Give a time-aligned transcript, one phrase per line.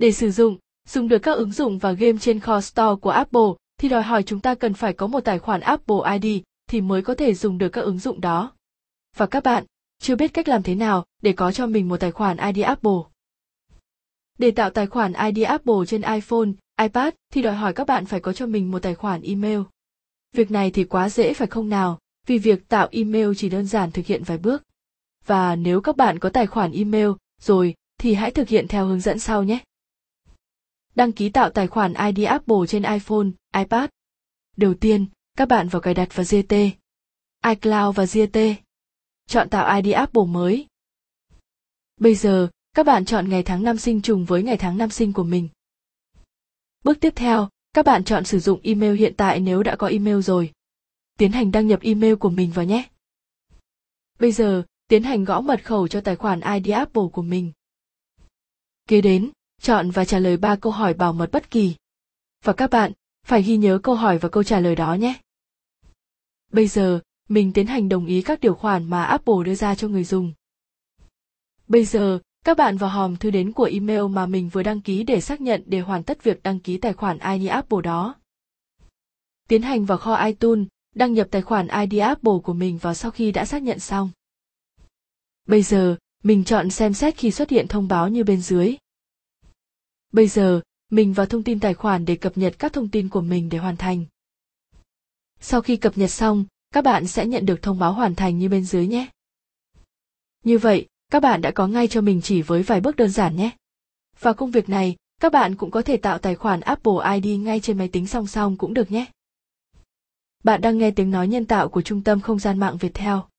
[0.00, 0.56] Để sử dụng,
[0.88, 4.22] dùng được các ứng dụng và game trên kho store của Apple thì đòi hỏi
[4.22, 7.58] chúng ta cần phải có một tài khoản Apple ID thì mới có thể dùng
[7.58, 8.52] được các ứng dụng đó.
[9.16, 9.64] Và các bạn,
[9.98, 13.00] chưa biết cách làm thế nào để có cho mình một tài khoản ID Apple.
[14.38, 16.48] Để tạo tài khoản ID Apple trên iPhone,
[16.80, 19.60] iPad thì đòi hỏi các bạn phải có cho mình một tài khoản email.
[20.32, 23.90] Việc này thì quá dễ phải không nào, vì việc tạo email chỉ đơn giản
[23.90, 24.62] thực hiện vài bước.
[25.26, 27.10] Và nếu các bạn có tài khoản email
[27.40, 29.58] rồi thì hãy thực hiện theo hướng dẫn sau nhé.
[30.94, 33.90] Đăng ký tạo tài khoản ID Apple trên iPhone, iPad.
[34.56, 35.06] Đầu tiên,
[35.36, 36.54] các bạn vào cài đặt và GT,
[37.46, 38.38] iCloud và GT.
[39.26, 40.66] Chọn tạo ID Apple mới.
[41.96, 45.12] Bây giờ, các bạn chọn ngày tháng năm sinh trùng với ngày tháng năm sinh
[45.12, 45.48] của mình.
[46.84, 50.20] Bước tiếp theo, các bạn chọn sử dụng email hiện tại nếu đã có email
[50.20, 50.52] rồi.
[51.18, 52.88] Tiến hành đăng nhập email của mình vào nhé.
[54.18, 57.52] Bây giờ, tiến hành gõ mật khẩu cho tài khoản ID Apple của mình.
[58.88, 61.74] Kế đến, chọn và trả lời ba câu hỏi bảo mật bất kỳ.
[62.44, 62.92] Và các bạn,
[63.26, 65.20] phải ghi nhớ câu hỏi và câu trả lời đó nhé.
[66.52, 69.88] Bây giờ, mình tiến hành đồng ý các điều khoản mà Apple đưa ra cho
[69.88, 70.32] người dùng.
[71.68, 75.02] Bây giờ, các bạn vào hòm thư đến của email mà mình vừa đăng ký
[75.02, 78.14] để xác nhận để hoàn tất việc đăng ký tài khoản ID Apple đó.
[79.48, 83.10] Tiến hành vào kho iTunes, đăng nhập tài khoản ID Apple của mình vào sau
[83.10, 84.10] khi đã xác nhận xong.
[85.46, 88.76] Bây giờ, mình chọn xem xét khi xuất hiện thông báo như bên dưới.
[90.12, 93.20] Bây giờ, mình vào thông tin tài khoản để cập nhật các thông tin của
[93.20, 94.04] mình để hoàn thành.
[95.40, 98.48] Sau khi cập nhật xong, các bạn sẽ nhận được thông báo hoàn thành như
[98.48, 99.08] bên dưới nhé.
[100.44, 103.36] Như vậy, các bạn đã có ngay cho mình chỉ với vài bước đơn giản
[103.36, 103.50] nhé.
[104.20, 107.60] Và công việc này, các bạn cũng có thể tạo tài khoản Apple ID ngay
[107.60, 109.06] trên máy tính song song cũng được nhé.
[110.44, 113.29] Bạn đang nghe tiếng nói nhân tạo của Trung tâm Không gian mạng Việt Theo.